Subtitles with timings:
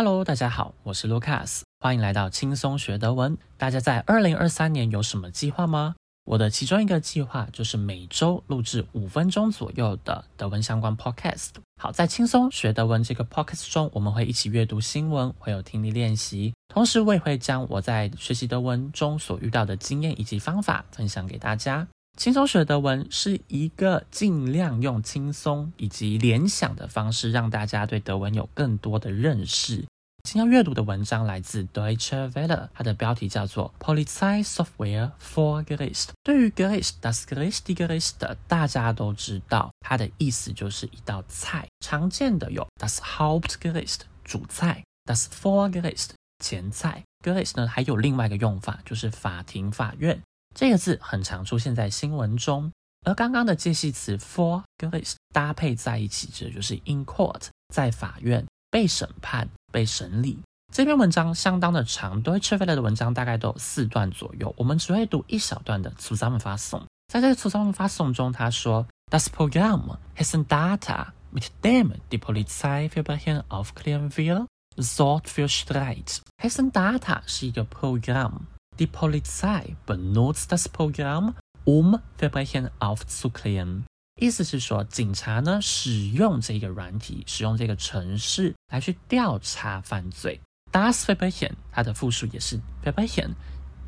[0.00, 3.36] Hello，大家好，我是 Lucas，欢迎来到轻松学德文。
[3.56, 5.96] 大家在二零二三年有什么计划吗？
[6.24, 11.48] 我的其中一个计划就是每周录制五分钟左右的德文相关 podcast。
[11.82, 21.88] 好，在轻松学德文这个 podcast 中，我们会一起阅读新闻，会有听力练习，同时我也会将我在学习德文中所遇到的经验以及方法分享给大家。
[22.18, 29.86] 轻松学德文是一个尽量用轻松以及联想的方式，让大家对德文有更多的认识。
[30.24, 36.08] 今天要阅读的文章来自 Deutsche Welle，它的标题叫做 Polizei Software for Gericht。
[36.24, 38.14] 对于 Gericht，das Gericht die Gericht，
[38.48, 41.68] 大家都知道，它的意思就是一道菜。
[41.78, 46.08] 常见的有 das Hauptgericht 主菜，das Vorgericht
[46.44, 47.04] 前菜。
[47.24, 50.20] Gericht 呢还有另外一个用法，就是法庭、法院。
[50.54, 52.72] 这个字很常出现在新闻中，
[53.06, 60.40] 而刚刚的介系词 for Gericht 搭配在一起，指的就是 in court，在法院被审判、被审理。
[60.72, 66.82] 这篇文章相当的长，Deutsche Welle 的文章大概都有四段左右，我们只会读一小段的 Zusammenfassung。
[67.06, 76.18] 在这个 Zusammenfassung 中，他说：Das Programm Hessen Data mit dem die Polizei Verbrechen aufklären will, sorgt für Streit.
[76.36, 78.42] Hessen Data 是一个 Programm。
[78.78, 81.34] Die Polizei benutzt das Programm,
[81.64, 83.82] um Verbrechen aufzuklären。
[84.20, 90.40] 意思是说，警察呢使用这个软体，使用这个程式来去调查犯罪。
[90.70, 93.34] Das Verbrechen 它的复数也是 Verbrechen，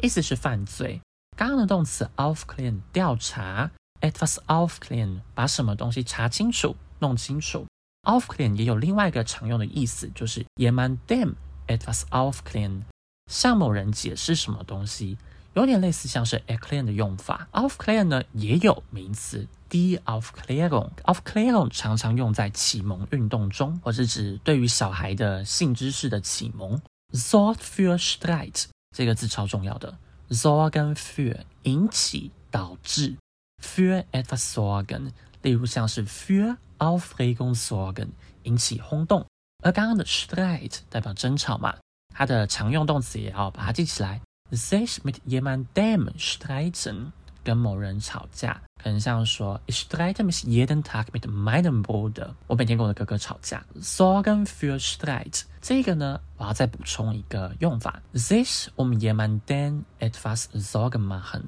[0.00, 1.00] 意思是犯罪。
[1.36, 7.66] 刚刚的动词 aufklären 调查，etwas aufklären 把什么东西查清楚、弄清楚。
[8.02, 11.34] Aufklären 也有另外一个常用的意思，就是 jemandem
[11.69, 12.82] etwas aufklären。
[13.31, 15.17] 向某人解释什么东西，
[15.55, 17.48] 有点类似像是 erklären 的用法。
[17.53, 20.91] aufklären 呢也有名词 die Aufklärung。
[21.04, 26.82] Aufklärung 常常用在启蒙运动中，或是指对于小孩的性知识的启蒙。
[27.12, 28.65] sorgt für Streit
[28.97, 29.97] 这个字超重要的
[30.31, 33.16] ，sorgen für 引起导致
[33.65, 35.12] ，für etwas sorgen，
[35.43, 38.09] 例如像是 für Aufregung sorgen
[38.43, 39.27] 引起轰动，
[39.62, 41.77] 而刚刚的 Streit 代表争吵嘛。
[42.12, 44.21] 它的常用动词也要把它记起来。
[44.53, 47.12] Sich mit jemandem streiten，
[47.44, 52.31] 跟某人吵架，可能像说，Ich streite mich jeden Tag mit meinem Bruder。
[52.48, 53.65] 我每天跟我的哥哥吵架。
[53.81, 58.03] Sorgen für Streit，这个呢，我要再补充一个用法。
[58.15, 61.42] Sich um jemanden etwas Sorgen machen，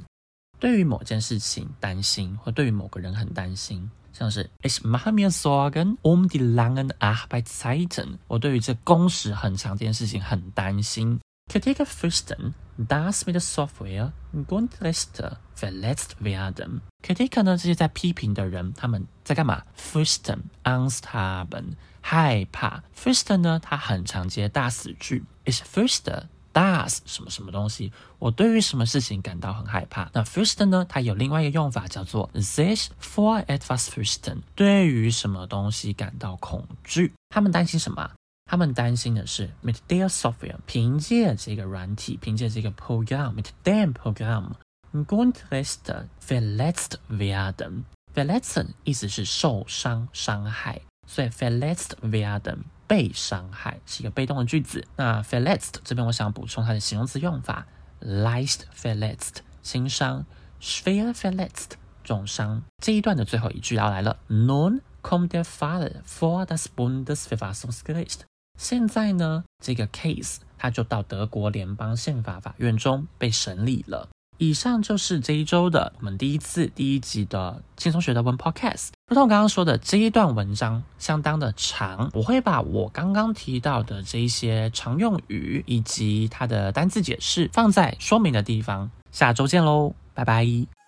[0.61, 3.91] 对于某件事情担心，或对于某个人很担心。
[4.13, 8.19] 像是 Ich mache mir Sorgen um die langen Arbeitszeiten。
[8.29, 11.21] 我对于这工时很长这件事情很担心。
[11.51, 14.13] Kritiker fürchten, dass mit der Software
[14.47, 16.81] Grundrechte verletzt werden。
[17.03, 22.85] Kritiker 呢，这些在批评的人，他们在干嘛？Fürchten, Angst haben，害怕。
[22.97, 25.25] Fürchten 呢，它很常接大死句。
[25.45, 27.93] Ich fürchte Does 什么什么东西？
[28.19, 30.11] 我对于什么事情感到很害怕？
[30.13, 30.85] 那 first 呢？
[30.89, 37.13] 它有另外一个用法叫做 this for etwas fürchten，对于什么东西感到恐惧？
[37.31, 38.11] 他们担心什么？
[38.45, 44.51] 他们担心的是 mit der Software，凭借这个软体，凭借这个 program，mit dem Programm
[44.93, 47.85] Grundrechte verletzt werden。
[48.15, 52.59] verletzen 意思是受伤、伤害，所以 verletzt werden。
[52.93, 54.87] 被伤害是一个被动的句子。
[54.97, 57.67] 那 FELT 这边我想补充它的形容词用法
[58.03, 60.27] ：leicht verletzt 轻伤
[60.61, 61.71] ，schwer verletzt
[62.05, 62.63] 重伤。
[62.83, 68.19] 这一段的最后一句要来了：Nun kommt der Fall vor das Bundesverfassungsgericht。
[68.59, 74.11] 现在呢，这个 case 它就到德国联邦宪法法院中被审理了。
[74.39, 78.89] 以上就是这一周的我们第一次第一集的轻松学德文 Podcast。
[79.09, 88.91] 如同我刚刚说的，这一段文章相当的长，我会把我刚刚提到的这一些常用语以及它的单字解释放在说明的地方。
[89.13, 90.82] 下周见喽，拜拜。